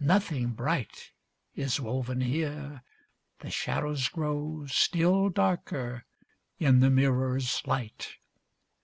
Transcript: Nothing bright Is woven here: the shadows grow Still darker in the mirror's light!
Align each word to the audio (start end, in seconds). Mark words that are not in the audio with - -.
Nothing 0.00 0.48
bright 0.48 1.12
Is 1.54 1.78
woven 1.78 2.20
here: 2.20 2.82
the 3.38 3.50
shadows 3.52 4.08
grow 4.08 4.66
Still 4.66 5.28
darker 5.28 6.04
in 6.58 6.80
the 6.80 6.90
mirror's 6.90 7.64
light! 7.68 8.16